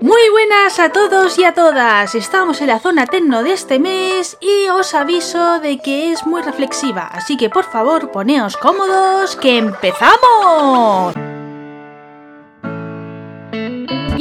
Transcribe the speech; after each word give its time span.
Muy 0.00 0.28
buenas 0.30 0.78
a 0.78 0.90
todos 0.90 1.38
y 1.38 1.44
a 1.44 1.54
todas. 1.54 2.14
Estamos 2.14 2.60
en 2.60 2.68
la 2.68 2.78
zona 2.78 3.06
tecno 3.06 3.42
de 3.42 3.52
este 3.52 3.78
mes 3.78 4.36
y 4.40 4.68
os 4.68 4.94
aviso 4.94 5.60
de 5.60 5.78
que 5.78 6.12
es 6.12 6.26
muy 6.26 6.42
reflexiva, 6.42 7.08
así 7.12 7.36
que 7.36 7.50
por 7.50 7.64
favor 7.64 8.10
poneos 8.10 8.56
cómodos 8.56 9.36
que 9.36 9.58
empezamos. 9.58 11.14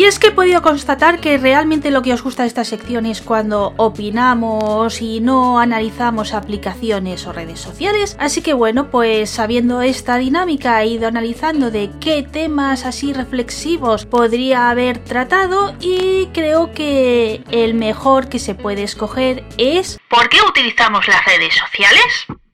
Es 0.08 0.20
que 0.20 0.28
he 0.28 0.32
podido 0.32 0.62
constatar 0.62 1.20
que 1.20 1.38
realmente 1.38 1.92
lo 1.92 2.02
que 2.02 2.14
os 2.14 2.24
gusta 2.24 2.44
de 2.44 2.48
esta 2.48 2.64
sección 2.64 3.06
es 3.06 3.22
cuando 3.22 3.74
opinamos 3.76 5.02
y 5.02 5.20
no 5.20 5.60
analizamos 5.60 6.34
aplicaciones 6.34 7.28
o 7.28 7.34
redes 7.34 7.60
sociales. 7.60 8.16
Así 8.18 8.42
que 8.42 8.54
bueno, 8.54 8.90
pues 8.90 9.30
sabiendo 9.30 9.82
esta 9.82 10.16
dinámica 10.16 10.82
he 10.82 10.88
ido 10.88 11.10
analizando 11.10 11.72
de 11.72 11.90
qué 12.00 12.24
temas 12.24 12.86
así 12.86 13.12
reflexivos 13.12 14.06
podría 14.06 14.70
haber 14.70 15.00
tratado 15.00 15.76
y 15.82 16.28
creo 16.28 16.72
que 16.72 17.44
el 17.52 17.74
mejor 17.74 18.30
que 18.30 18.40
se 18.40 18.56
puede 18.56 18.84
escoger 18.84 19.44
es 19.58 20.00
¿Por 20.10 20.30
qué 20.30 20.38
utilizamos 20.48 21.06
las 21.10 21.26
redes 21.26 21.54
sociales? 21.54 22.47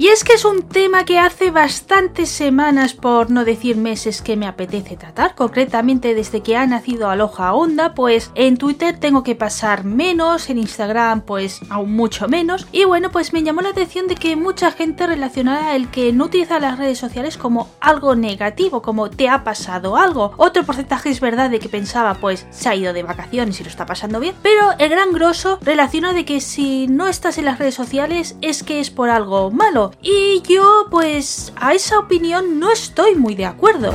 Y 0.00 0.08
es 0.08 0.24
que 0.24 0.32
es 0.32 0.46
un 0.46 0.62
tema 0.62 1.04
que 1.04 1.18
hace 1.18 1.50
bastantes 1.50 2.30
semanas, 2.30 2.94
por 2.94 3.30
no 3.30 3.44
decir 3.44 3.76
meses, 3.76 4.22
que 4.22 4.34
me 4.34 4.46
apetece 4.46 4.96
tratar. 4.96 5.34
Concretamente 5.34 6.14
desde 6.14 6.40
que 6.40 6.56
ha 6.56 6.64
nacido 6.64 7.10
Aloha 7.10 7.52
Onda, 7.52 7.92
pues 7.92 8.30
en 8.34 8.56
Twitter 8.56 8.98
tengo 8.98 9.22
que 9.22 9.34
pasar 9.34 9.84
menos, 9.84 10.48
en 10.48 10.56
Instagram 10.56 11.20
pues 11.20 11.60
aún 11.68 11.92
mucho 11.92 12.28
menos. 12.28 12.66
Y 12.72 12.86
bueno, 12.86 13.10
pues 13.10 13.34
me 13.34 13.42
llamó 13.42 13.60
la 13.60 13.68
atención 13.68 14.08
de 14.08 14.14
que 14.14 14.36
mucha 14.36 14.70
gente 14.70 15.06
relacionara 15.06 15.76
el 15.76 15.90
que 15.90 16.14
no 16.14 16.24
utiliza 16.24 16.60
las 16.60 16.78
redes 16.78 16.96
sociales 16.96 17.36
como 17.36 17.68
algo 17.78 18.16
negativo, 18.16 18.80
como 18.80 19.10
te 19.10 19.28
ha 19.28 19.44
pasado 19.44 19.98
algo. 19.98 20.32
Otro 20.38 20.64
porcentaje 20.64 21.10
es 21.10 21.20
verdad 21.20 21.50
de 21.50 21.58
que 21.58 21.68
pensaba 21.68 22.14
pues 22.14 22.46
se 22.48 22.70
ha 22.70 22.74
ido 22.74 22.94
de 22.94 23.02
vacaciones 23.02 23.60
y 23.60 23.64
lo 23.64 23.68
está 23.68 23.84
pasando 23.84 24.18
bien. 24.18 24.34
Pero 24.40 24.70
el 24.78 24.88
gran 24.88 25.12
grosso 25.12 25.58
relaciona 25.60 26.14
de 26.14 26.24
que 26.24 26.40
si 26.40 26.86
no 26.86 27.06
estás 27.06 27.36
en 27.36 27.44
las 27.44 27.58
redes 27.58 27.74
sociales 27.74 28.36
es 28.40 28.62
que 28.62 28.80
es 28.80 28.88
por 28.88 29.10
algo 29.10 29.50
malo 29.50 29.89
y 30.02 30.42
yo, 30.42 30.86
pues, 30.90 31.52
a 31.56 31.74
esa 31.74 31.98
opinión 31.98 32.58
no 32.58 32.70
estoy 32.70 33.14
muy 33.14 33.34
de 33.34 33.46
acuerdo. 33.46 33.94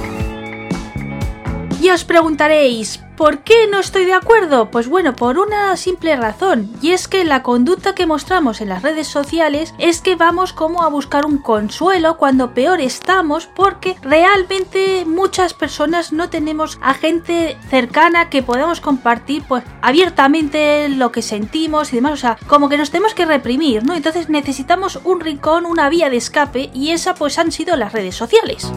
Y 1.86 1.92
os 1.92 2.04
preguntaréis, 2.04 3.00
¿Por 3.16 3.44
qué 3.44 3.68
no 3.72 3.80
estoy 3.80 4.04
de 4.04 4.14
acuerdo? 4.14 4.70
Pues 4.70 4.90
bueno, 4.90 5.16
por 5.16 5.38
una 5.38 5.78
simple 5.78 6.18
razón, 6.18 6.70
y 6.82 6.92
es 6.92 7.08
que 7.08 7.24
la 7.24 7.44
conducta 7.44 7.96
que 7.96 8.06
mostramos 8.06 8.60
en 8.60 8.68
las 8.68 8.82
redes 8.82 9.08
sociales 9.08 9.74
es 9.78 10.02
que 10.02 10.16
vamos 10.16 10.52
como 10.52 10.84
a 10.84 10.90
buscar 10.90 11.26
un 11.26 11.38
consuelo 11.38 12.18
cuando 12.18 12.54
peor 12.54 12.82
estamos 12.82 13.48
porque 13.48 13.96
realmente 14.02 15.06
muchas 15.06 15.54
personas 15.54 16.12
no 16.12 16.30
tenemos 16.30 16.78
a 16.82 16.94
gente 16.94 17.58
cercana 17.70 18.30
que 18.30 18.44
podamos 18.44 18.82
compartir 18.82 19.44
pues 19.48 19.64
abiertamente 19.82 20.90
lo 20.90 21.14
que 21.14 21.22
sentimos 21.22 21.94
y 21.94 21.98
demás, 21.98 22.14
o 22.14 22.18
sea, 22.18 22.38
como 22.48 22.68
que 22.68 22.78
nos 22.78 22.92
tenemos 22.92 23.14
que 23.14 23.26
reprimir, 23.26 23.86
¿no? 23.86 23.96
Entonces 23.96 24.28
necesitamos 24.28 25.00
un 25.06 25.22
rincón, 25.22 25.66
una 25.66 25.88
vía 25.88 26.10
de 26.10 26.18
escape 26.18 26.70
y 26.74 26.92
esa 26.92 27.16
pues 27.16 27.40
han 27.40 27.54
sido 27.54 27.78
las 27.78 27.94
redes 27.94 28.16
sociales. 28.16 28.70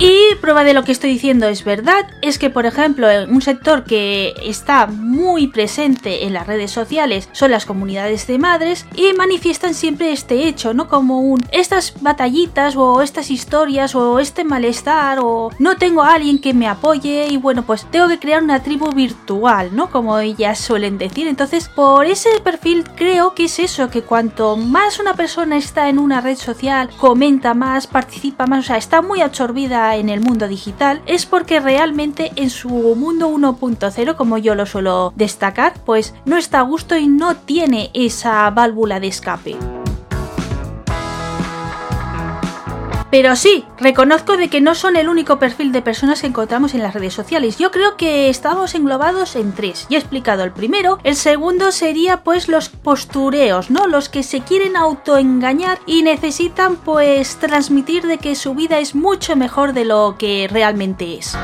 Y 0.00 0.36
prueba 0.40 0.62
de 0.62 0.74
lo 0.74 0.84
que 0.84 0.92
estoy 0.92 1.10
diciendo 1.10 1.48
es 1.48 1.64
verdad, 1.64 2.06
es 2.22 2.38
que 2.38 2.50
por 2.50 2.66
ejemplo 2.66 3.08
un 3.28 3.42
sector 3.42 3.82
que 3.82 4.32
está 4.44 4.86
muy 4.86 5.48
presente 5.48 6.24
en 6.24 6.32
las 6.32 6.46
redes 6.46 6.70
sociales 6.70 7.28
son 7.32 7.50
las 7.50 7.66
comunidades 7.66 8.28
de 8.28 8.38
madres 8.38 8.86
y 8.94 9.12
manifiestan 9.14 9.74
siempre 9.74 10.12
este 10.12 10.46
hecho, 10.46 10.72
¿no? 10.72 10.86
Como 10.88 11.18
un 11.20 11.44
estas 11.50 12.00
batallitas 12.00 12.76
o 12.76 13.02
estas 13.02 13.32
historias 13.32 13.96
o 13.96 14.20
este 14.20 14.44
malestar 14.44 15.18
o 15.20 15.50
no 15.58 15.76
tengo 15.76 16.04
a 16.04 16.14
alguien 16.14 16.40
que 16.40 16.54
me 16.54 16.68
apoye 16.68 17.26
y 17.28 17.36
bueno 17.36 17.64
pues 17.64 17.84
tengo 17.90 18.06
que 18.06 18.20
crear 18.20 18.40
una 18.40 18.62
tribu 18.62 18.92
virtual, 18.92 19.74
¿no? 19.74 19.90
Como 19.90 20.16
ellas 20.20 20.60
suelen 20.60 20.98
decir. 20.98 21.26
Entonces 21.26 21.68
por 21.68 22.06
ese 22.06 22.38
perfil 22.44 22.84
creo 22.94 23.34
que 23.34 23.46
es 23.46 23.58
eso, 23.58 23.90
que 23.90 24.02
cuanto 24.02 24.56
más 24.56 25.00
una 25.00 25.14
persona 25.14 25.56
está 25.56 25.88
en 25.88 25.98
una 25.98 26.20
red 26.20 26.36
social, 26.36 26.88
comenta 26.98 27.52
más, 27.54 27.88
participa 27.88 28.46
más, 28.46 28.60
o 28.60 28.68
sea, 28.68 28.76
está 28.76 29.02
muy 29.02 29.22
absorbida 29.22 29.87
en 29.96 30.08
el 30.08 30.20
mundo 30.20 30.48
digital 30.48 31.02
es 31.06 31.26
porque 31.26 31.60
realmente 31.60 32.32
en 32.36 32.50
su 32.50 32.68
mundo 32.68 33.28
1.0, 33.30 34.16
como 34.16 34.38
yo 34.38 34.54
lo 34.54 34.66
suelo 34.66 35.12
destacar, 35.16 35.74
pues 35.84 36.14
no 36.24 36.36
está 36.36 36.60
a 36.60 36.62
gusto 36.62 36.96
y 36.96 37.08
no 37.08 37.36
tiene 37.36 37.90
esa 37.94 38.48
válvula 38.50 39.00
de 39.00 39.08
escape. 39.08 39.77
Pero 43.10 43.36
sí, 43.36 43.64
reconozco 43.78 44.36
de 44.36 44.48
que 44.48 44.60
no 44.60 44.74
son 44.74 44.96
el 44.96 45.08
único 45.08 45.38
perfil 45.38 45.72
de 45.72 45.82
personas 45.82 46.20
que 46.20 46.26
encontramos 46.26 46.74
en 46.74 46.82
las 46.82 46.94
redes 46.94 47.14
sociales. 47.14 47.56
Yo 47.58 47.70
creo 47.70 47.96
que 47.96 48.28
estamos 48.28 48.74
englobados 48.74 49.36
en 49.36 49.52
tres. 49.52 49.86
Ya 49.88 49.96
he 49.96 50.00
explicado 50.00 50.44
el 50.44 50.52
primero. 50.52 50.98
El 51.04 51.16
segundo 51.16 51.72
sería 51.72 52.22
pues 52.22 52.48
los 52.48 52.68
postureos, 52.68 53.70
¿no? 53.70 53.86
Los 53.86 54.08
que 54.08 54.22
se 54.22 54.40
quieren 54.40 54.76
autoengañar 54.76 55.78
y 55.86 56.02
necesitan 56.02 56.76
pues 56.76 57.36
transmitir 57.36 58.06
de 58.06 58.18
que 58.18 58.34
su 58.34 58.54
vida 58.54 58.78
es 58.78 58.94
mucho 58.94 59.36
mejor 59.36 59.72
de 59.72 59.84
lo 59.84 60.16
que 60.18 60.48
realmente 60.50 61.18
es. 61.18 61.36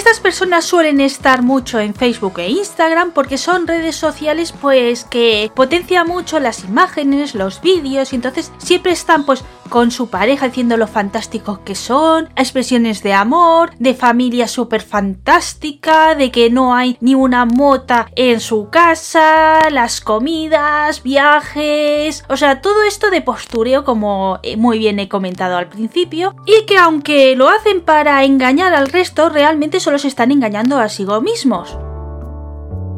Estas 0.00 0.18
personas 0.18 0.64
suelen 0.64 0.98
estar 0.98 1.42
mucho 1.42 1.78
en 1.78 1.92
Facebook 1.92 2.38
e 2.38 2.48
Instagram 2.48 3.12
porque 3.12 3.36
son 3.36 3.66
redes 3.66 3.96
sociales 3.96 4.50
pues 4.58 5.04
que 5.04 5.52
potencia 5.54 6.04
mucho 6.04 6.40
las 6.40 6.64
imágenes, 6.64 7.34
los 7.34 7.60
vídeos 7.60 8.14
y 8.14 8.16
entonces 8.16 8.50
siempre 8.56 8.92
están 8.92 9.26
pues 9.26 9.44
con 9.68 9.90
su 9.90 10.08
pareja 10.08 10.48
diciendo 10.48 10.76
lo 10.76 10.88
fantásticos 10.88 11.60
que 11.60 11.74
son, 11.74 12.28
expresiones 12.34 13.02
de 13.02 13.12
amor, 13.12 13.70
de 13.78 13.94
familia 13.94 14.48
súper 14.48 14.82
fantástica, 14.82 16.14
de 16.16 16.30
que 16.30 16.50
no 16.50 16.74
hay 16.74 16.98
ni 17.00 17.14
una 17.14 17.44
mota 17.44 18.08
en 18.16 18.40
su 18.40 18.68
casa, 18.68 19.70
las 19.70 20.00
comidas, 20.00 21.02
viajes, 21.02 22.24
o 22.28 22.36
sea, 22.36 22.60
todo 22.60 22.82
esto 22.82 23.10
de 23.10 23.22
postureo 23.22 23.84
como 23.84 24.40
eh, 24.42 24.56
muy 24.56 24.78
bien 24.78 24.98
he 24.98 25.08
comentado 25.08 25.56
al 25.56 25.68
principio 25.68 26.34
y 26.46 26.66
que 26.66 26.76
aunque 26.76 27.36
lo 27.36 27.48
hacen 27.48 27.80
para 27.80 28.24
engañar 28.24 28.74
al 28.74 28.88
resto, 28.88 29.28
realmente 29.28 29.78
solo 29.90 29.98
se 29.98 30.06
están 30.06 30.30
engañando 30.30 30.78
a 30.78 30.88
sí 30.88 31.04
mismos. 31.20 31.76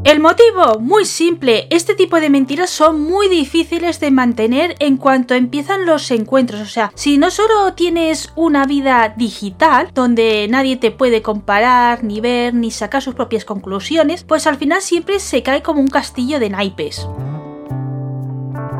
El 0.05 0.21
motivo, 0.21 0.79
muy 0.79 1.07
simple, 1.07 1.67
este 1.71 1.95
tipo 1.95 2.21
de 2.21 2.29
mentiras 2.29 2.69
son 2.69 3.01
muy 3.01 3.31
difíciles 3.31 3.99
de 3.99 4.11
mantener 4.11 4.77
en 4.79 4.99
cuanto 4.99 5.33
empiezan 5.33 5.87
los 5.87 6.11
encuentros, 6.11 6.61
o 6.61 6.67
sea, 6.67 6.93
si 6.95 7.17
no 7.17 7.31
solo 7.31 7.73
tienes 7.73 8.31
una 8.37 8.67
vida 8.67 9.15
digital, 9.17 9.89
donde 9.95 10.49
nadie 10.51 10.77
te 10.77 10.91
puede 10.91 11.23
comparar, 11.23 12.05
ni 12.05 12.21
ver, 12.21 12.53
ni 12.53 12.71
sacar 12.71 13.01
sus 13.01 13.15
propias 13.15 13.47
conclusiones, 13.47 14.23
pues 14.23 14.47
al 14.47 14.59
final 14.59 14.83
siempre 14.83 15.19
se 15.19 15.43
cae 15.43 15.63
como 15.63 15.81
un 15.81 15.89
castillo 15.89 16.41
de 16.41 16.51
naipes. 16.51 17.09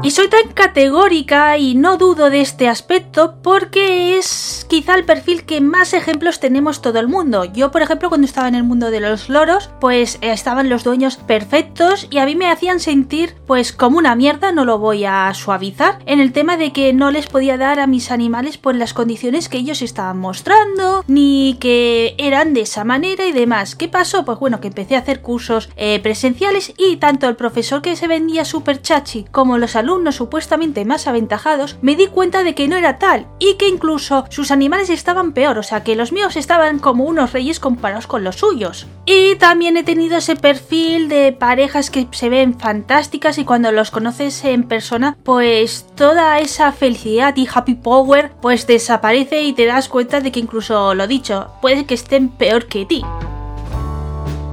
Y 0.05 0.11
soy 0.11 0.27
tan 0.29 0.53
categórica 0.53 1.59
y 1.59 1.77
no 1.77 1.97
dudo 1.97 2.29
de 2.29 2.41
este 2.41 2.69
aspecto 2.69 3.37
porque 3.41 4.19
es 4.19 4.67
quizá 4.69 4.97
el 4.97 5.05
perfil 5.05 5.45
que 5.45 5.61
más 5.61 5.93
ejemplos 5.93 6.41
tenemos 6.41 6.83
todo 6.83 6.99
el 6.99 7.07
mundo. 7.07 7.45
Yo, 7.45 7.71
por 7.71 7.83
ejemplo, 7.83 8.09
cuando 8.09 8.25
estaba 8.25 8.49
en 8.49 8.57
el 8.57 8.65
mundo 8.65 8.91
de 8.91 8.99
los 8.99 9.29
loros, 9.29 9.71
pues 9.81 10.17
eh, 10.21 10.33
estaban 10.33 10.69
los 10.69 10.83
dueños 10.83 11.19
perfectos 11.19 12.09
y 12.11 12.19
a 12.19 12.27
mí 12.27 12.35
me 12.35 12.51
hacían 12.51 12.81
sentir 12.81 13.37
pues 13.47 13.73
como 13.73 13.97
una 13.97 14.17
mierda, 14.17 14.51
no 14.51 14.65
lo 14.65 14.81
voy 14.81 15.05
a 15.05 15.33
suavizar, 15.35 16.01
en 16.07 16.19
el 16.19 16.33
tema 16.33 16.57
de 16.57 16.73
que 16.73 16.93
no 16.93 17.13
les 17.13 17.29
podía 17.29 17.57
dar 17.57 17.79
a 17.79 17.87
mis 17.87 18.11
animales 18.11 18.59
pues 18.59 18.77
las 18.77 18.95
condiciones 18.95 19.49
que 19.49 19.59
ellos 19.59 19.83
estaban 19.83 20.19
mostrando, 20.19 21.05
ni 21.07 21.59
que 21.61 22.17
eran 22.19 22.55
de 22.55 22.63
esa 22.63 22.83
manera 22.83 23.25
y 23.25 23.31
demás. 23.31 23.77
¿Qué 23.77 23.87
pasó? 23.87 24.25
Pues 24.25 24.41
bueno, 24.41 24.61
que 24.61 24.67
empecé 24.67 24.97
a 24.97 25.01
hacer 25.01 25.21
cursos 25.21 25.71
eh, 25.77 26.01
presenciales 26.03 26.75
y 26.77 26.97
tanto 26.97 27.29
el 27.29 27.37
profesor 27.37 27.83
que 27.83 27.95
se 27.95 28.09
vendía 28.09 28.45
super 28.45 28.83
chachi 28.83 29.27
como 29.31 29.59
los 29.59 29.77
alumnos 29.77 29.92
alumnos 29.93 30.17
supuestamente 30.17 30.85
más 30.85 31.07
aventajados, 31.07 31.77
me 31.83 31.97
di 31.97 32.07
cuenta 32.07 32.43
de 32.45 32.55
que 32.55 32.67
no 32.67 32.77
era 32.77 32.99
tal 32.99 33.27
y 33.39 33.55
que 33.55 33.69
incluso 33.69 34.25
sus 34.31 34.51
animales 34.51 34.89
estaban 34.89 35.33
peor, 35.33 35.59
o 35.59 35.63
sea 35.63 35.85
que 35.85 35.97
los 35.97 36.13
míos 36.13 36.37
estaban 36.37 36.79
como 36.79 37.05
unos 37.05 37.33
reyes 37.33 37.61
comparados 37.61 38.07
con 38.07 38.25
los 38.25 38.37
suyos. 38.37 38.87
Y 39.05 39.37
también 39.37 39.77
he 39.77 39.83
tenido 39.83 40.17
ese 40.17 40.35
perfil 40.35 41.09
de 41.09 41.33
parejas 41.33 41.91
que 41.91 42.09
se 42.13 42.31
ven 42.31 42.59
fantásticas 42.59 43.37
y 43.39 43.45
cuando 43.45 43.71
los 43.71 43.91
conoces 43.91 44.45
en 44.45 44.65
persona, 44.65 45.17
pues 45.23 45.87
toda 45.95 46.39
esa 46.41 46.73
felicidad 46.73 47.37
y 47.37 47.47
happy 47.53 47.75
power 47.75 48.33
pues 48.41 48.67
desaparece 48.67 49.43
y 49.43 49.53
te 49.53 49.67
das 49.67 49.89
cuenta 49.89 50.21
de 50.21 50.33
que 50.33 50.41
incluso 50.41 50.95
lo 50.95 51.07
dicho, 51.07 51.49
puede 51.61 51.85
que 51.85 51.95
estén 51.95 52.31
peor 52.31 52.67
que 52.67 52.87
ti. 52.87 53.03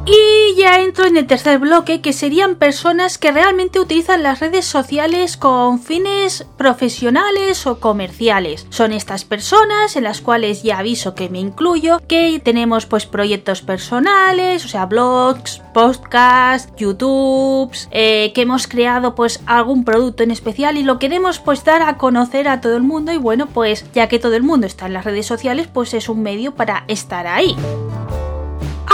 Y 0.06 0.56
ya 0.56 0.80
entro 0.80 1.06
en 1.06 1.18
el 1.18 1.28
tercer 1.28 1.60
bloque, 1.60 2.02
que 2.02 2.14
serían 2.14 2.56
personas 2.56 3.18
que 3.18 3.32
realmente 3.32 3.80
utilizan 3.80 4.24
las 4.24 4.40
redes 4.40 4.66
sociales 4.66 5.38
con 5.38 5.80
fines 5.80 6.46
profesionales 6.58 7.68
o 7.68 7.80
comerciales. 7.80 8.66
Son 8.70 8.92
estas 8.92 9.26
personas 9.26 9.96
en 9.96 10.04
las 10.04 10.22
cuales 10.22 10.64
ya 10.64 10.80
aviso 10.80 11.14
que 11.14 11.30
me 11.30 11.40
incluyo, 11.40 12.02
que 12.08 12.42
tenemos 12.44 12.86
pues 12.86 13.06
proyectos 13.06 13.62
personales, 13.62 14.66
o 14.66 14.68
sea, 14.68 14.86
blogs, 14.86 15.62
podcasts, 15.74 16.74
youtubes, 16.78 17.88
eh, 17.92 18.32
que 18.34 18.42
hemos 18.42 18.68
creado 18.68 19.16
pues 19.16 19.42
algún 19.46 19.86
producto 19.86 20.24
en 20.24 20.32
especial 20.32 20.78
y 20.78 20.84
lo 20.84 20.98
queremos 20.98 21.40
pues 21.40 21.64
dar 21.64 21.84
a 21.84 21.98
conocer 21.98 22.48
a 22.48 22.62
todo 22.62 22.76
el 22.76 22.84
mundo 22.84 23.12
y 23.12 23.18
bueno 23.18 23.48
pues 23.48 23.86
ya 23.94 24.08
que 24.08 24.20
todo 24.20 24.36
el 24.36 24.44
mundo 24.44 24.66
está 24.66 24.88
en 24.88 24.94
las 24.94 25.06
redes 25.06 25.26
sociales 25.26 25.68
pues 25.72 25.94
es 25.94 26.10
un 26.10 26.22
medio 26.22 26.56
para 26.56 26.86
estar 26.88 27.28
ahí. 27.28 27.56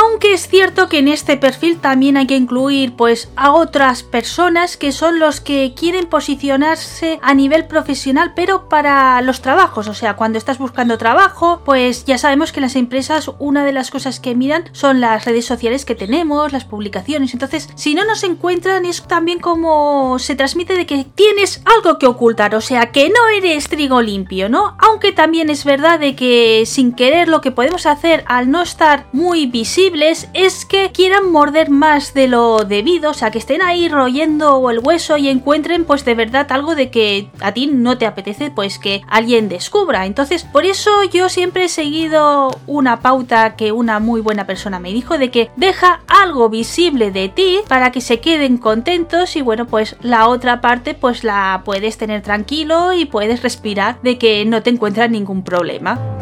Aunque 0.08 0.34
es 0.34 0.48
cierto 0.48 0.88
que 0.88 1.00
en 1.00 1.08
este 1.08 1.36
perfil 1.36 1.80
también 1.80 2.16
hay 2.16 2.28
que 2.28 2.36
incluir 2.36 2.96
pues 2.96 3.30
a 3.36 3.54
otras 3.54 4.04
personas 4.04 4.78
que 4.78 4.92
son 4.92 5.20
los 5.20 5.42
que 5.42 5.74
quieren 5.76 6.06
posicionarse 6.06 7.20
a 7.24 7.34
nivel 7.34 7.66
profesional 7.66 8.34
pero 8.36 8.70
para 8.70 9.20
los 9.22 9.42
trabajos, 9.42 9.88
o 9.88 9.94
sea, 9.94 10.16
cuando 10.16 10.38
estás 10.38 10.60
buscando 10.60 10.98
trabajo, 10.98 11.62
pues 11.66 12.06
ya 12.06 12.18
sabemos 12.18 12.52
que 12.52 12.62
las 12.62 12.76
empresas 12.76 13.32
una 13.40 13.66
de 13.66 13.74
las 13.74 13.90
cosas 13.90 14.20
que 14.20 14.36
miran 14.36 14.66
son 14.74 15.02
las 15.02 15.26
redes 15.26 15.46
sociales 15.46 15.86
que 15.86 15.96
tenemos, 15.96 16.54
las 16.54 16.66
publicaciones, 16.66 17.34
entonces 17.34 17.70
si 17.76 17.96
no 17.96 18.06
nos 18.06 18.24
encuentran 18.24 18.86
es 18.86 19.02
también 19.04 19.40
como 19.40 20.20
se 20.20 20.36
transmite 20.36 20.76
de 20.76 20.86
que 20.86 21.06
tienes 21.16 21.62
algo 21.66 21.98
que 21.98 22.08
ocultar, 22.08 22.54
o 22.54 22.62
sea, 22.62 22.92
que 22.92 23.10
no 23.10 23.28
eres 23.36 23.70
trigo 23.70 24.02
limpio, 24.02 24.50
¿no? 24.50 24.78
Aunque 24.80 25.12
también 25.12 25.50
es 25.50 25.66
verdad 25.66 26.00
de 26.00 26.16
que 26.16 26.64
sin 26.68 26.94
querer 26.94 27.28
lo 27.28 27.42
que 27.42 27.52
podemos 27.52 27.88
hacer 27.88 28.24
al 28.28 28.52
no 28.52 28.62
estar 28.62 29.08
muy 29.12 29.48
visible 29.48 29.95
es 30.02 30.66
que 30.66 30.92
quieran 30.92 31.32
morder 31.32 31.70
más 31.70 32.14
de 32.14 32.28
lo 32.28 32.60
debido, 32.60 33.12
o 33.12 33.14
sea, 33.14 33.32
que 33.32 33.40
estén 33.40 33.62
ahí 33.62 33.88
royendo 33.88 34.70
el 34.70 34.80
hueso 34.80 35.18
y 35.18 35.30
encuentren 35.30 35.86
pues 35.86 36.04
de 36.06 36.16
verdad 36.16 36.52
algo 36.52 36.76
de 36.76 36.90
que 36.90 37.30
a 37.40 37.54
ti 37.54 37.68
no 37.68 37.98
te 37.98 38.06
apetece 38.06 38.52
pues 38.52 38.80
que 38.80 39.02
alguien 39.08 39.50
descubra. 39.50 40.06
Entonces, 40.06 40.44
por 40.44 40.66
eso 40.66 41.04
yo 41.04 41.30
siempre 41.30 41.66
he 41.66 41.70
seguido 41.70 42.52
una 42.68 43.00
pauta 43.00 43.56
que 43.56 43.72
una 43.72 44.00
muy 44.00 44.22
buena 44.22 44.46
persona 44.46 44.80
me 44.80 44.92
dijo 44.92 45.18
de 45.18 45.32
que 45.32 45.50
deja 45.56 46.02
algo 46.08 46.50
visible 46.50 47.12
de 47.12 47.30
ti 47.30 47.60
para 47.68 47.92
que 47.92 48.02
se 48.02 48.20
queden 48.20 48.58
contentos 48.58 49.36
y 49.36 49.42
bueno, 49.42 49.66
pues 49.66 49.96
la 50.02 50.28
otra 50.28 50.62
parte 50.62 50.94
pues 50.94 51.24
la 51.24 51.62
puedes 51.64 51.98
tener 51.98 52.22
tranquilo 52.22 52.94
y 52.94 53.06
puedes 53.06 53.44
respirar 53.44 54.02
de 54.02 54.18
que 54.18 54.46
no 54.46 54.62
te 54.62 54.70
encuentran 54.70 55.12
ningún 55.12 55.44
problema. 55.44 56.15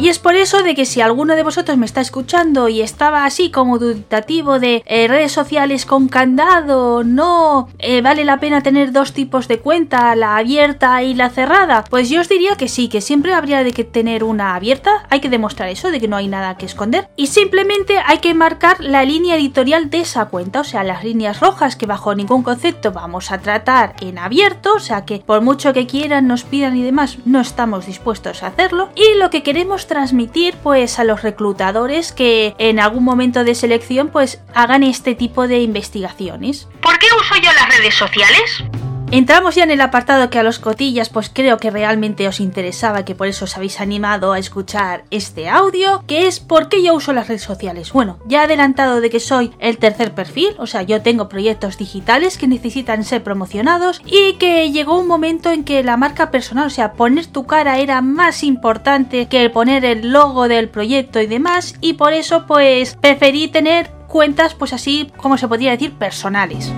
Y 0.00 0.08
es 0.08 0.18
por 0.18 0.34
eso 0.34 0.62
de 0.62 0.74
que 0.74 0.86
si 0.86 1.02
alguno 1.02 1.36
de 1.36 1.42
vosotros 1.42 1.76
me 1.76 1.84
está 1.84 2.00
escuchando 2.00 2.70
y 2.70 2.80
estaba 2.80 3.26
así 3.26 3.50
como 3.50 3.78
duditativo 3.78 4.58
de 4.58 4.82
eh, 4.86 5.08
redes 5.08 5.30
sociales 5.30 5.84
con 5.84 6.08
candado, 6.08 7.04
no 7.04 7.68
eh, 7.78 8.00
vale 8.00 8.24
la 8.24 8.40
pena 8.40 8.62
tener 8.62 8.92
dos 8.92 9.12
tipos 9.12 9.46
de 9.46 9.58
cuenta, 9.58 10.16
la 10.16 10.38
abierta 10.38 11.02
y 11.02 11.12
la 11.12 11.28
cerrada, 11.28 11.84
pues 11.90 12.08
yo 12.08 12.22
os 12.22 12.30
diría 12.30 12.56
que 12.56 12.68
sí, 12.68 12.88
que 12.88 13.02
siempre 13.02 13.34
habría 13.34 13.62
de 13.62 13.72
que 13.72 13.84
tener 13.84 14.24
una 14.24 14.54
abierta, 14.54 15.06
hay 15.10 15.20
que 15.20 15.28
demostrar 15.28 15.68
eso, 15.68 15.90
de 15.90 16.00
que 16.00 16.08
no 16.08 16.16
hay 16.16 16.28
nada 16.28 16.56
que 16.56 16.64
esconder, 16.64 17.10
y 17.14 17.26
simplemente 17.26 17.98
hay 18.06 18.20
que 18.20 18.32
marcar 18.32 18.80
la 18.80 19.04
línea 19.04 19.36
editorial 19.36 19.90
de 19.90 20.00
esa 20.00 20.24
cuenta, 20.30 20.60
o 20.60 20.64
sea, 20.64 20.82
las 20.82 21.04
líneas 21.04 21.40
rojas 21.40 21.76
que 21.76 21.84
bajo 21.84 22.14
ningún 22.14 22.42
concepto 22.42 22.92
vamos 22.92 23.30
a 23.30 23.42
tratar 23.42 23.96
en 24.00 24.18
abierto, 24.18 24.72
o 24.76 24.80
sea 24.80 25.04
que 25.04 25.18
por 25.18 25.42
mucho 25.42 25.74
que 25.74 25.86
quieran, 25.86 26.26
nos 26.26 26.44
pidan 26.44 26.74
y 26.78 26.82
demás, 26.82 27.18
no 27.26 27.42
estamos 27.42 27.84
dispuestos 27.84 28.42
a 28.42 28.46
hacerlo, 28.46 28.88
y 28.94 29.18
lo 29.18 29.28
que 29.28 29.42
queremos 29.42 29.89
transmitir 29.90 30.54
pues 30.62 31.00
a 31.00 31.04
los 31.04 31.22
reclutadores 31.22 32.12
que 32.12 32.54
en 32.58 32.78
algún 32.78 33.02
momento 33.02 33.42
de 33.42 33.56
selección 33.56 34.08
pues 34.08 34.40
hagan 34.54 34.84
este 34.84 35.16
tipo 35.16 35.48
de 35.48 35.60
investigaciones. 35.62 36.68
¿Por 36.80 36.96
qué 37.00 37.06
uso 37.18 37.34
yo 37.42 37.52
las 37.52 37.76
redes 37.76 37.96
sociales? 37.96 38.64
Entramos 39.12 39.56
ya 39.56 39.64
en 39.64 39.72
el 39.72 39.80
apartado 39.80 40.30
que 40.30 40.38
a 40.38 40.44
los 40.44 40.60
cotillas 40.60 41.08
pues 41.08 41.32
creo 41.34 41.58
que 41.58 41.72
realmente 41.72 42.28
os 42.28 42.38
interesaba, 42.38 43.04
que 43.04 43.16
por 43.16 43.26
eso 43.26 43.44
os 43.44 43.56
habéis 43.56 43.80
animado 43.80 44.32
a 44.32 44.38
escuchar 44.38 45.02
este 45.10 45.48
audio, 45.48 46.04
que 46.06 46.28
es 46.28 46.38
¿por 46.38 46.68
qué 46.68 46.80
yo 46.84 46.94
uso 46.94 47.12
las 47.12 47.26
redes 47.26 47.42
sociales? 47.42 47.92
Bueno, 47.92 48.20
ya 48.26 48.42
he 48.42 48.44
adelantado 48.44 49.00
de 49.00 49.10
que 49.10 49.18
soy 49.18 49.50
el 49.58 49.78
tercer 49.78 50.14
perfil, 50.14 50.54
o 50.58 50.68
sea, 50.68 50.82
yo 50.82 51.02
tengo 51.02 51.28
proyectos 51.28 51.76
digitales 51.76 52.38
que 52.38 52.46
necesitan 52.46 53.02
ser 53.02 53.24
promocionados 53.24 54.00
y 54.06 54.34
que 54.34 54.70
llegó 54.70 55.00
un 55.00 55.08
momento 55.08 55.50
en 55.50 55.64
que 55.64 55.82
la 55.82 55.96
marca 55.96 56.30
personal, 56.30 56.68
o 56.68 56.70
sea, 56.70 56.92
poner 56.92 57.26
tu 57.26 57.46
cara 57.46 57.78
era 57.78 58.02
más 58.02 58.44
importante 58.44 59.26
que 59.26 59.50
poner 59.50 59.84
el 59.84 60.12
logo 60.12 60.46
del 60.46 60.68
proyecto 60.68 61.20
y 61.20 61.26
demás, 61.26 61.74
y 61.80 61.94
por 61.94 62.12
eso 62.12 62.46
pues 62.46 62.94
preferí 62.94 63.48
tener 63.48 63.90
cuentas 64.06 64.54
pues 64.54 64.72
así 64.72 65.10
como 65.16 65.36
se 65.36 65.48
podría 65.48 65.72
decir 65.72 65.94
personales. 65.94 66.72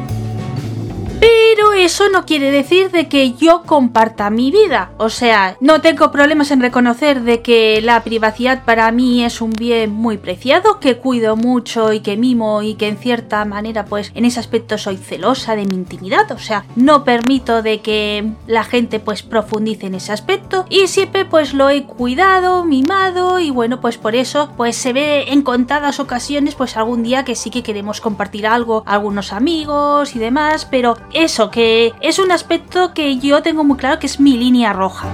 Pero 1.22 1.72
eso 1.72 2.08
no 2.08 2.26
quiere 2.26 2.50
decir 2.50 2.90
de 2.90 3.06
que 3.06 3.34
yo 3.34 3.62
comparta 3.62 4.28
mi 4.28 4.50
vida. 4.50 4.90
O 4.98 5.08
sea, 5.08 5.56
no 5.60 5.80
tengo 5.80 6.10
problemas 6.10 6.50
en 6.50 6.60
reconocer 6.60 7.22
de 7.22 7.42
que 7.42 7.80
la 7.80 8.02
privacidad 8.02 8.64
para 8.64 8.90
mí 8.90 9.24
es 9.24 9.40
un 9.40 9.52
bien 9.52 9.92
muy 9.92 10.18
preciado, 10.18 10.80
que 10.80 10.96
cuido 10.96 11.36
mucho 11.36 11.92
y 11.92 12.00
que 12.00 12.16
mimo 12.16 12.62
y 12.62 12.74
que 12.74 12.88
en 12.88 12.96
cierta 12.96 13.44
manera 13.44 13.84
pues 13.84 14.10
en 14.16 14.24
ese 14.24 14.40
aspecto 14.40 14.78
soy 14.78 14.96
celosa 14.96 15.54
de 15.54 15.64
mi 15.64 15.76
intimidad. 15.76 16.28
O 16.32 16.38
sea, 16.38 16.64
no 16.74 17.04
permito 17.04 17.62
de 17.62 17.82
que 17.82 18.32
la 18.48 18.64
gente 18.64 18.98
pues 18.98 19.22
profundice 19.22 19.86
en 19.86 19.94
ese 19.94 20.10
aspecto 20.10 20.66
y 20.68 20.88
siempre 20.88 21.24
pues 21.24 21.54
lo 21.54 21.70
he 21.70 21.84
cuidado, 21.84 22.64
mimado 22.64 23.38
y 23.38 23.50
bueno 23.50 23.80
pues 23.80 23.96
por 23.96 24.16
eso 24.16 24.50
pues 24.56 24.76
se 24.76 24.92
ve 24.92 25.26
en 25.28 25.42
contadas 25.42 26.00
ocasiones 26.00 26.56
pues 26.56 26.76
algún 26.76 27.04
día 27.04 27.24
que 27.24 27.36
sí 27.36 27.50
que 27.50 27.62
queremos 27.62 28.00
compartir 28.00 28.48
algo 28.48 28.82
algunos 28.86 29.32
amigos 29.32 30.16
y 30.16 30.18
demás, 30.18 30.66
pero 30.68 30.96
eso, 31.14 31.50
que 31.50 31.92
es 32.00 32.18
un 32.18 32.32
aspecto 32.32 32.92
que 32.94 33.18
yo 33.18 33.42
tengo 33.42 33.64
muy 33.64 33.76
claro 33.76 33.98
que 33.98 34.06
es 34.06 34.20
mi 34.20 34.36
línea 34.36 34.72
roja. 34.72 35.08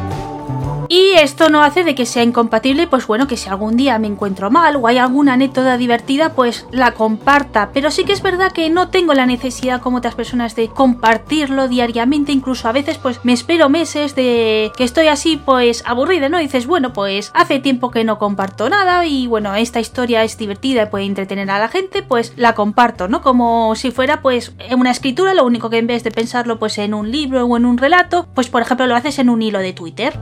Y 0.90 1.12
esto 1.20 1.50
no 1.50 1.62
hace 1.62 1.84
de 1.84 1.94
que 1.94 2.06
sea 2.06 2.22
incompatible, 2.22 2.86
pues 2.86 3.06
bueno, 3.06 3.26
que 3.26 3.36
si 3.36 3.50
algún 3.50 3.76
día 3.76 3.98
me 3.98 4.06
encuentro 4.06 4.50
mal 4.50 4.76
o 4.76 4.86
hay 4.86 4.96
alguna 4.96 5.34
anécdota 5.34 5.76
divertida, 5.76 6.32
pues 6.32 6.66
la 6.72 6.92
comparta. 6.92 7.70
Pero 7.74 7.90
sí 7.90 8.04
que 8.04 8.14
es 8.14 8.22
verdad 8.22 8.52
que 8.52 8.70
no 8.70 8.88
tengo 8.88 9.12
la 9.12 9.26
necesidad 9.26 9.82
como 9.82 9.98
otras 9.98 10.14
personas 10.14 10.56
de 10.56 10.68
compartirlo 10.68 11.68
diariamente, 11.68 12.32
incluso 12.32 12.68
a 12.68 12.72
veces 12.72 12.96
pues 12.96 13.22
me 13.22 13.34
espero 13.34 13.68
meses 13.68 14.14
de 14.14 14.72
que 14.78 14.84
estoy 14.84 15.08
así 15.08 15.36
pues 15.36 15.82
aburrida, 15.84 16.30
¿no? 16.30 16.38
Dices, 16.38 16.66
bueno, 16.66 16.94
pues 16.94 17.32
hace 17.34 17.58
tiempo 17.58 17.90
que 17.90 18.04
no 18.04 18.18
comparto 18.18 18.70
nada 18.70 19.04
y 19.04 19.26
bueno, 19.26 19.54
esta 19.54 19.80
historia 19.80 20.24
es 20.24 20.38
divertida 20.38 20.84
y 20.84 20.86
puede 20.86 21.04
entretener 21.04 21.50
a 21.50 21.58
la 21.58 21.68
gente, 21.68 22.02
pues 22.02 22.32
la 22.36 22.54
comparto, 22.54 23.08
¿no? 23.08 23.20
Como 23.20 23.74
si 23.74 23.90
fuera 23.90 24.22
pues 24.22 24.52
una 24.74 24.90
escritura, 24.90 25.34
lo 25.34 25.44
único 25.44 25.68
que 25.68 25.76
en 25.76 25.86
vez 25.86 26.02
de 26.02 26.12
pensarlo 26.12 26.58
pues 26.58 26.78
en 26.78 26.94
un 26.94 27.10
libro 27.10 27.44
o 27.44 27.56
en 27.58 27.66
un 27.66 27.76
relato, 27.76 28.26
pues 28.34 28.48
por 28.48 28.62
ejemplo 28.62 28.86
lo 28.86 28.96
haces 28.96 29.18
en 29.18 29.28
un 29.28 29.42
hilo 29.42 29.58
de 29.58 29.74
Twitter. 29.74 30.18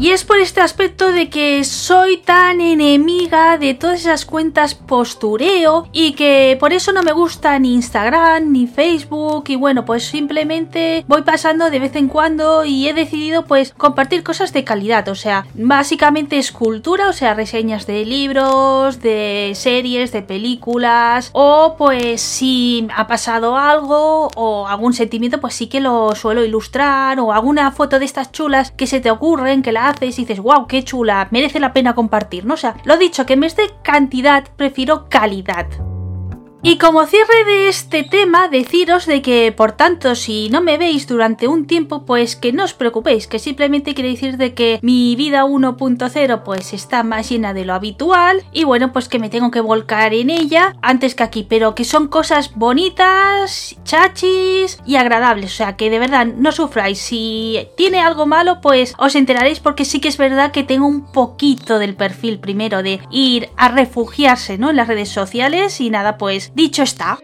Y 0.00 0.12
es 0.12 0.24
por 0.24 0.38
este 0.38 0.62
aspecto 0.62 1.12
de 1.12 1.28
que 1.28 1.62
soy 1.62 2.16
tan 2.16 2.62
enemiga 2.62 3.58
de 3.58 3.74
todas 3.74 4.00
esas 4.00 4.24
cuentas 4.24 4.74
postureo 4.74 5.88
y 5.92 6.14
que 6.14 6.56
por 6.58 6.72
eso 6.72 6.94
no 6.94 7.02
me 7.02 7.12
gusta 7.12 7.58
ni 7.58 7.74
Instagram 7.74 8.50
ni 8.50 8.66
Facebook. 8.66 9.44
Y 9.48 9.56
bueno 9.56 9.84
pues 9.84 10.06
simplemente 10.06 11.04
voy 11.06 11.20
pasando 11.20 11.68
de 11.68 11.80
vez 11.80 11.94
en 11.96 12.08
cuando 12.08 12.64
y 12.64 12.88
he 12.88 12.94
decidido 12.94 13.44
pues 13.44 13.74
compartir 13.76 14.22
cosas 14.22 14.54
de 14.54 14.64
calidad. 14.64 15.06
O 15.08 15.14
sea 15.14 15.44
básicamente 15.52 16.38
escultura 16.38 17.10
o 17.10 17.12
sea 17.12 17.34
reseñas 17.34 17.86
de 17.86 18.06
libros 18.06 19.02
de 19.02 19.52
series 19.54 20.12
de 20.12 20.22
películas. 20.22 21.28
O 21.34 21.74
pues 21.76 22.22
si 22.22 22.88
ha 22.96 23.06
pasado 23.06 23.58
algo 23.58 24.30
o 24.34 24.66
algún 24.66 24.94
sentimiento 24.94 25.42
pues 25.42 25.52
sí 25.52 25.66
que 25.66 25.80
lo 25.80 26.14
suelo 26.14 26.42
ilustrar. 26.42 27.20
O 27.20 27.34
alguna 27.34 27.70
foto 27.72 27.98
de 27.98 28.06
estas 28.06 28.32
chulas 28.32 28.70
que 28.70 28.86
se 28.86 29.00
te 29.00 29.10
ocurren 29.10 29.60
que 29.60 29.72
la 29.72 29.89
y 30.00 30.06
dices, 30.06 30.40
wow, 30.40 30.66
qué 30.66 30.82
chula, 30.82 31.28
merece 31.30 31.60
la 31.60 31.72
pena 31.72 31.94
compartir, 31.94 32.44
¿no? 32.44 32.54
O 32.54 32.56
sea, 32.56 32.76
lo 32.84 32.96
dicho, 32.96 33.26
que 33.26 33.34
en 33.34 33.40
vez 33.40 33.56
de 33.56 33.70
cantidad 33.82 34.44
prefiero 34.56 35.08
calidad. 35.08 35.66
Y 36.62 36.76
como 36.76 37.06
cierre 37.06 37.44
de 37.46 37.68
este 37.68 38.02
tema, 38.02 38.48
deciros 38.48 39.06
de 39.06 39.22
que, 39.22 39.50
por 39.50 39.72
tanto, 39.72 40.14
si 40.14 40.50
no 40.50 40.60
me 40.60 40.76
veis 40.76 41.06
durante 41.06 41.48
un 41.48 41.66
tiempo, 41.66 42.04
pues 42.04 42.36
que 42.36 42.52
no 42.52 42.64
os 42.64 42.74
preocupéis, 42.74 43.26
que 43.26 43.38
simplemente 43.38 43.94
quiere 43.94 44.10
decir 44.10 44.36
de 44.36 44.52
que 44.52 44.78
mi 44.82 45.16
vida 45.16 45.46
1.0 45.46 46.42
pues 46.44 46.74
está 46.74 47.02
más 47.02 47.30
llena 47.30 47.54
de 47.54 47.64
lo 47.64 47.72
habitual 47.72 48.42
y 48.52 48.64
bueno, 48.64 48.92
pues 48.92 49.08
que 49.08 49.18
me 49.18 49.30
tengo 49.30 49.50
que 49.50 49.60
volcar 49.60 50.12
en 50.12 50.28
ella 50.28 50.76
antes 50.82 51.14
que 51.14 51.22
aquí, 51.22 51.46
pero 51.48 51.74
que 51.74 51.84
son 51.84 52.08
cosas 52.08 52.54
bonitas, 52.54 53.76
chachis 53.84 54.80
y 54.84 54.96
agradables, 54.96 55.52
o 55.52 55.56
sea, 55.56 55.76
que 55.76 55.88
de 55.88 55.98
verdad 55.98 56.26
no 56.26 56.52
sufráis, 56.52 56.98
si 56.98 57.68
tiene 57.76 58.00
algo 58.00 58.26
malo, 58.26 58.60
pues 58.60 58.94
os 58.98 59.14
enteraréis 59.14 59.60
porque 59.60 59.86
sí 59.86 59.98
que 59.98 60.08
es 60.08 60.18
verdad 60.18 60.52
que 60.52 60.64
tengo 60.64 60.86
un 60.86 61.10
poquito 61.10 61.78
del 61.78 61.96
perfil 61.96 62.38
primero 62.38 62.82
de 62.82 63.00
ir 63.10 63.48
a 63.56 63.68
refugiarse, 63.68 64.58
¿no? 64.58 64.68
En 64.70 64.76
las 64.76 64.88
redes 64.88 65.08
sociales 65.08 65.80
y 65.80 65.88
nada, 65.88 66.18
pues 66.18 66.49
dicho 66.54 66.82
está. 66.82 67.18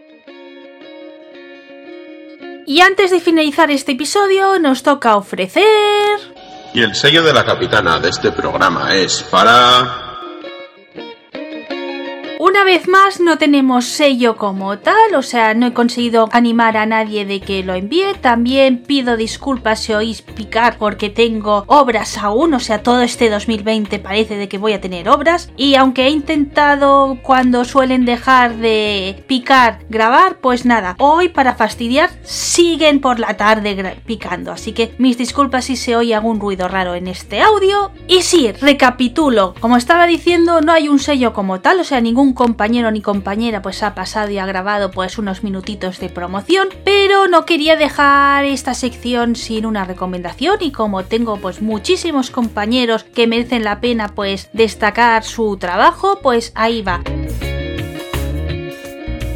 Y 2.65 2.81
antes 2.81 3.11
de 3.11 3.21
finalizar 3.21 3.71
este 3.71 3.93
episodio, 3.93 4.59
nos 4.59 4.83
toca 4.83 5.15
ofrecer... 5.15 5.65
Y 6.73 6.81
el 6.81 6.95
sello 6.95 7.23
de 7.23 7.33
la 7.33 7.45
capitana 7.45 7.99
de 7.99 8.09
este 8.09 8.31
programa 8.31 8.93
es 8.93 9.23
para... 9.23 10.06
Una 12.39 12.63
vez 12.63 12.87
más 12.87 13.19
no 13.19 13.39
tenemos 13.39 13.85
sello 13.85 14.37
como 14.37 14.77
tal, 14.77 15.15
o 15.15 15.23
sea, 15.23 15.55
no 15.55 15.65
he 15.65 15.73
conseguido 15.73 16.29
animar 16.31 16.77
a 16.77 16.85
nadie 16.85 17.25
de 17.25 17.39
que 17.39 17.63
lo 17.63 17.73
envíe. 17.73 18.13
También 18.21 18.83
pido 18.83 19.17
disculpas 19.17 19.79
si 19.79 19.93
oís 19.93 20.21
picar 20.21 20.77
porque 20.77 21.09
tengo 21.09 21.63
obras 21.65 22.19
aún, 22.19 22.53
o 22.53 22.59
sea, 22.59 22.83
todo 22.83 23.01
este 23.01 23.31
2020 23.31 23.97
parece 23.97 24.35
de 24.37 24.47
que 24.47 24.59
voy 24.59 24.73
a 24.73 24.81
tener 24.81 25.09
obras. 25.09 25.51
Y 25.57 25.73
aunque 25.73 26.05
he 26.05 26.09
intentado 26.11 27.17
cuando 27.23 27.65
suelen 27.65 28.05
dejar 28.05 28.57
de 28.57 29.23
picar 29.25 29.79
grabar, 29.89 30.37
pues 30.39 30.63
nada, 30.63 30.95
hoy 30.99 31.29
para 31.29 31.55
fastidiar 31.55 32.11
siguen 32.21 33.01
por 33.01 33.19
la 33.19 33.35
tarde 33.35 33.99
picando. 34.05 34.51
Así 34.51 34.73
que 34.73 34.93
mis 34.99 35.17
disculpas 35.17 35.65
si 35.65 35.75
se 35.75 35.95
oye 35.95 36.13
algún 36.13 36.39
ruido 36.39 36.67
raro 36.67 36.93
en 36.93 37.07
este 37.07 37.41
audio. 37.41 37.89
Y 38.07 38.21
sí, 38.21 38.51
recapitulo, 38.51 39.55
como 39.59 39.75
estaba 39.75 40.05
diciendo, 40.05 40.61
no 40.61 40.71
hay 40.71 40.87
un 40.87 40.99
sello 40.99 41.33
como 41.33 41.61
tal, 41.61 41.79
o 41.79 41.83
sea, 41.83 41.99
ningún 41.99 42.26
compañero 42.33 42.91
ni 42.91 43.01
compañera 43.01 43.61
pues 43.61 43.83
ha 43.83 43.95
pasado 43.95 44.29
y 44.29 44.37
ha 44.37 44.45
grabado 44.45 44.91
pues 44.91 45.17
unos 45.17 45.43
minutitos 45.43 45.99
de 45.99 46.09
promoción, 46.09 46.69
pero 46.83 47.27
no 47.27 47.45
quería 47.45 47.75
dejar 47.75 48.45
esta 48.45 48.73
sección 48.73 49.35
sin 49.35 49.65
una 49.65 49.85
recomendación 49.85 50.57
y 50.61 50.71
como 50.71 51.05
tengo 51.05 51.37
pues 51.37 51.61
muchísimos 51.61 52.31
compañeros 52.31 53.03
que 53.03 53.27
merecen 53.27 53.63
la 53.63 53.79
pena 53.79 54.09
pues 54.09 54.49
destacar 54.53 55.23
su 55.23 55.57
trabajo, 55.57 56.19
pues 56.21 56.51
ahí 56.55 56.81
va. 56.81 57.01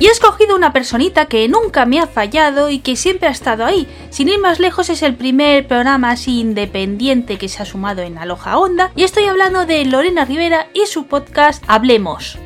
Y 0.01 0.07
he 0.07 0.10
escogido 0.10 0.55
una 0.55 0.74
personita 0.74 1.27
que 1.27 1.48
nunca 1.48 1.86
me 1.86 2.00
ha 2.00 2.07
fallado 2.07 2.71
y 2.71 2.79
que 2.79 2.95
siempre 2.95 3.27
ha 3.27 3.31
estado 3.31 3.63
ahí. 3.63 3.88
Sin 4.10 4.29
ir 4.29 4.39
más 4.39 4.60
lejos 4.60 4.89
es 4.89 5.03
el 5.03 5.13
primer 5.13 5.67
programa 5.67 6.10
así 6.10 6.39
independiente 6.39 7.38
que 7.38 7.48
se 7.48 7.62
ha 7.62 7.65
sumado 7.65 8.01
en 8.01 8.17
Aloja 8.17 8.57
Onda 8.57 8.91
y 8.95 9.03
estoy 9.03 9.25
hablando 9.25 9.67
de 9.67 9.86
Lorena 9.86 10.25
Rivera 10.25 10.69
y 10.74 10.88
su 10.88 11.05
podcast 11.05 11.63
Hablemos. 11.67 12.39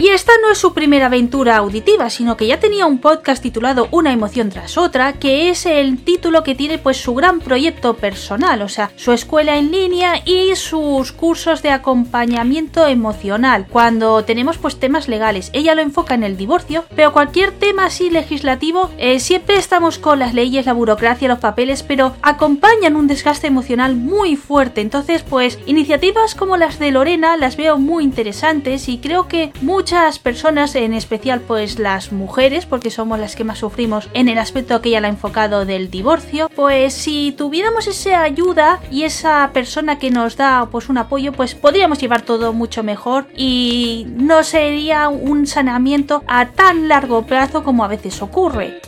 Y 0.00 0.08
esta 0.08 0.32
no 0.40 0.50
es 0.50 0.56
su 0.56 0.72
primera 0.72 1.06
aventura 1.06 1.58
auditiva, 1.58 2.08
sino 2.08 2.38
que 2.38 2.46
ya 2.46 2.58
tenía 2.58 2.86
un 2.86 3.00
podcast 3.00 3.42
titulado 3.42 3.86
Una 3.90 4.14
emoción 4.14 4.48
tras 4.48 4.78
otra, 4.78 5.12
que 5.12 5.50
es 5.50 5.66
el 5.66 6.02
título 6.02 6.42
que 6.42 6.54
tiene 6.54 6.78
pues 6.78 6.96
su 6.96 7.14
gran 7.14 7.40
proyecto 7.40 7.92
personal, 7.92 8.62
o 8.62 8.70
sea, 8.70 8.92
su 8.96 9.12
escuela 9.12 9.58
en 9.58 9.70
línea 9.70 10.22
y 10.24 10.56
sus 10.56 11.12
cursos 11.12 11.60
de 11.60 11.68
acompañamiento 11.68 12.86
emocional, 12.86 13.66
cuando 13.68 14.24
tenemos 14.24 14.56
pues 14.56 14.80
temas 14.80 15.06
legales. 15.06 15.50
Ella 15.52 15.74
lo 15.74 15.82
enfoca 15.82 16.14
en 16.14 16.22
el 16.22 16.38
divorcio, 16.38 16.86
pero 16.96 17.12
cualquier 17.12 17.52
tema 17.52 17.84
así 17.84 18.08
legislativo, 18.08 18.88
eh, 18.96 19.20
siempre 19.20 19.58
estamos 19.58 19.98
con 19.98 20.18
las 20.18 20.32
leyes, 20.32 20.64
la 20.64 20.72
burocracia, 20.72 21.28
los 21.28 21.40
papeles, 21.40 21.82
pero 21.82 22.14
acompañan 22.22 22.96
un 22.96 23.06
desgaste 23.06 23.48
emocional 23.48 23.96
muy 23.96 24.36
fuerte. 24.36 24.80
Entonces, 24.80 25.24
pues, 25.24 25.58
iniciativas 25.66 26.34
como 26.34 26.56
las 26.56 26.78
de 26.78 26.90
Lorena 26.90 27.36
las 27.36 27.58
veo 27.58 27.76
muy 27.76 28.02
interesantes 28.02 28.88
y 28.88 28.96
creo 28.96 29.28
que 29.28 29.52
muchas 29.60 29.89
muchas 29.90 30.20
personas, 30.20 30.76
en 30.76 30.94
especial 30.94 31.40
pues 31.40 31.80
las 31.80 32.12
mujeres, 32.12 32.64
porque 32.64 32.92
somos 32.92 33.18
las 33.18 33.34
que 33.34 33.42
más 33.42 33.58
sufrimos 33.58 34.08
en 34.14 34.28
el 34.28 34.38
aspecto 34.38 34.80
que 34.80 34.90
ella 34.90 35.00
ha 35.04 35.08
enfocado 35.08 35.64
del 35.64 35.90
divorcio, 35.90 36.48
pues 36.54 36.94
si 36.94 37.34
tuviéramos 37.36 37.88
esa 37.88 38.22
ayuda 38.22 38.78
y 38.92 39.02
esa 39.02 39.50
persona 39.52 39.98
que 39.98 40.12
nos 40.12 40.36
da 40.36 40.68
pues 40.70 40.90
un 40.90 40.98
apoyo, 40.98 41.32
pues 41.32 41.56
podríamos 41.56 41.98
llevar 41.98 42.22
todo 42.22 42.52
mucho 42.52 42.84
mejor 42.84 43.26
y 43.36 44.06
no 44.14 44.44
sería 44.44 45.08
un 45.08 45.48
saneamiento 45.48 46.22
a 46.28 46.50
tan 46.50 46.86
largo 46.86 47.26
plazo 47.26 47.64
como 47.64 47.84
a 47.84 47.88
veces 47.88 48.22
ocurre. 48.22 48.80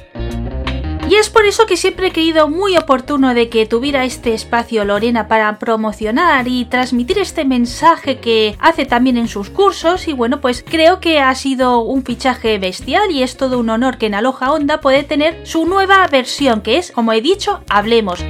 Y 1.12 1.16
es 1.16 1.28
por 1.28 1.45
eso 1.45 1.66
que 1.66 1.76
siempre 1.76 2.07
he 2.07 2.11
creído 2.11 2.49
muy 2.49 2.78
oportuno 2.78 3.35
de 3.35 3.50
que 3.50 3.66
tuviera 3.66 4.07
este 4.07 4.33
espacio 4.33 4.83
Lorena 4.87 5.28
para 5.28 5.59
promocionar 5.59 6.49
y 6.49 6.64
transmitir 6.64 7.19
este 7.19 7.45
mensaje 7.45 8.16
que 8.16 8.57
hace 8.59 8.87
también 8.87 9.19
en 9.19 9.28
sus 9.28 9.50
cursos 9.50 10.09
y 10.09 10.14
bueno 10.14 10.40
pues 10.40 10.64
creo 10.66 11.00
que 11.00 11.21
ha 11.21 11.35
sido 11.35 11.81
un 11.81 12.02
fichaje 12.02 12.59
bestial 12.59 13.11
y 13.11 13.23
es 13.23 13.37
todo 13.37 13.59
un 13.59 13.69
honor 13.69 13.99
que 13.99 14.07
en 14.07 14.14
Aloha 14.14 14.52
Onda 14.52 14.81
puede 14.81 15.02
tener 15.02 15.47
su 15.47 15.66
nueva 15.66 16.07
versión 16.07 16.62
que 16.62 16.78
es 16.78 16.90
como 16.90 17.12
he 17.12 17.21
dicho 17.21 17.61
Hablemos. 17.69 18.25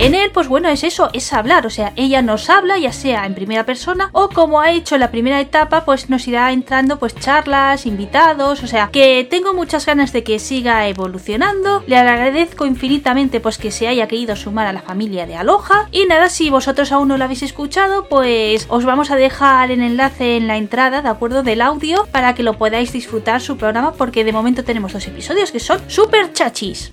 En 0.00 0.14
él, 0.14 0.30
pues 0.32 0.48
bueno, 0.48 0.70
es 0.70 0.82
eso, 0.82 1.10
es 1.12 1.30
hablar, 1.34 1.66
o 1.66 1.70
sea, 1.70 1.92
ella 1.94 2.22
nos 2.22 2.48
habla, 2.48 2.78
ya 2.78 2.90
sea 2.90 3.26
en 3.26 3.34
primera 3.34 3.66
persona 3.66 4.08
o 4.12 4.30
como 4.30 4.58
ha 4.58 4.70
hecho 4.70 4.94
en 4.94 5.02
la 5.02 5.10
primera 5.10 5.38
etapa, 5.42 5.84
pues 5.84 6.08
nos 6.08 6.26
irá 6.26 6.50
entrando 6.52 6.98
pues 6.98 7.14
charlas, 7.14 7.84
invitados, 7.84 8.62
o 8.62 8.66
sea, 8.66 8.88
que 8.90 9.26
tengo 9.28 9.52
muchas 9.52 9.84
ganas 9.84 10.14
de 10.14 10.24
que 10.24 10.38
siga 10.38 10.88
evolucionando. 10.88 11.84
Le 11.86 11.98
agradezco 11.98 12.64
infinitamente 12.64 13.40
pues 13.40 13.58
que 13.58 13.70
se 13.70 13.88
haya 13.88 14.08
querido 14.08 14.36
sumar 14.36 14.66
a 14.66 14.72
la 14.72 14.80
familia 14.80 15.26
de 15.26 15.36
Aloha. 15.36 15.90
Y 15.92 16.06
nada, 16.06 16.30
si 16.30 16.48
vosotros 16.48 16.92
aún 16.92 17.08
no 17.08 17.18
lo 17.18 17.24
habéis 17.24 17.42
escuchado, 17.42 18.06
pues 18.08 18.64
os 18.70 18.86
vamos 18.86 19.10
a 19.10 19.16
dejar 19.16 19.70
el 19.70 19.82
enlace 19.82 20.38
en 20.38 20.46
la 20.46 20.56
entrada, 20.56 21.02
¿de 21.02 21.10
acuerdo? 21.10 21.42
Del 21.42 21.60
audio 21.60 22.08
para 22.10 22.34
que 22.34 22.42
lo 22.42 22.56
podáis 22.56 22.90
disfrutar 22.90 23.42
su 23.42 23.58
programa 23.58 23.92
porque 23.92 24.24
de 24.24 24.32
momento 24.32 24.64
tenemos 24.64 24.94
dos 24.94 25.06
episodios 25.06 25.52
que 25.52 25.60
son 25.60 25.78
súper 25.88 26.32
chachis. 26.32 26.90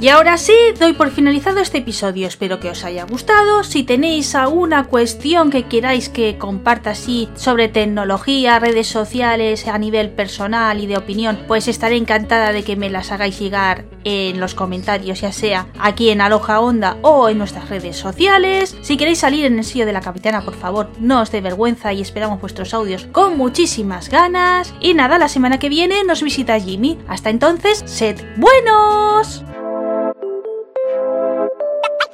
Y 0.00 0.10
ahora 0.10 0.38
sí, 0.38 0.54
doy 0.78 0.92
por 0.92 1.10
finalizado 1.10 1.58
este 1.58 1.78
episodio. 1.78 2.28
Espero 2.28 2.60
que 2.60 2.70
os 2.70 2.84
haya 2.84 3.04
gustado. 3.04 3.64
Si 3.64 3.82
tenéis 3.82 4.36
alguna 4.36 4.84
cuestión 4.84 5.50
que 5.50 5.64
queráis 5.64 6.08
que 6.08 6.38
comparta 6.38 6.90
así 6.90 7.28
sobre 7.34 7.66
tecnología, 7.66 8.60
redes 8.60 8.86
sociales 8.86 9.66
a 9.66 9.76
nivel 9.76 10.10
personal 10.10 10.80
y 10.80 10.86
de 10.86 10.98
opinión, 10.98 11.40
pues 11.48 11.66
estaré 11.66 11.96
encantada 11.96 12.52
de 12.52 12.62
que 12.62 12.76
me 12.76 12.90
las 12.90 13.10
hagáis 13.10 13.40
llegar 13.40 13.86
en 14.04 14.38
los 14.38 14.54
comentarios, 14.54 15.20
ya 15.20 15.32
sea 15.32 15.66
aquí 15.80 16.10
en 16.10 16.20
Aloja 16.20 16.60
Onda 16.60 16.96
o 17.02 17.28
en 17.28 17.38
nuestras 17.38 17.68
redes 17.68 17.96
sociales. 17.96 18.76
Si 18.82 18.96
queréis 18.96 19.18
salir 19.18 19.46
en 19.46 19.58
el 19.58 19.64
sello 19.64 19.84
de 19.84 19.92
la 19.92 20.00
capitana, 20.00 20.44
por 20.44 20.54
favor, 20.54 20.90
no 21.00 21.22
os 21.22 21.32
dé 21.32 21.40
vergüenza 21.40 21.92
y 21.92 22.02
esperamos 22.02 22.40
vuestros 22.40 22.72
audios 22.72 23.06
con 23.10 23.36
muchísimas 23.36 24.08
ganas. 24.10 24.72
Y 24.80 24.94
nada, 24.94 25.18
la 25.18 25.28
semana 25.28 25.58
que 25.58 25.68
viene 25.68 26.04
nos 26.04 26.22
visita 26.22 26.60
Jimmy. 26.60 26.98
Hasta 27.08 27.30
entonces, 27.30 27.82
sed 27.84 28.16
buenos. 28.36 29.42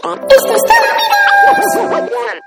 Esto 0.05 0.53
es 0.53 0.63
todo. 0.63 2.44